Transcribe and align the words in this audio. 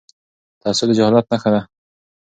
تعصب 0.63 0.87
د 0.89 0.91
جهالت 0.97 1.25
نښه 1.31 1.49
ده.. 1.53 1.61